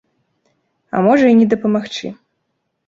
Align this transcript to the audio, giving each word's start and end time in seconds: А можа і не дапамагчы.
А 0.95 1.03
можа 1.09 1.25
і 1.35 1.39
не 1.43 1.47
дапамагчы. 1.53 2.07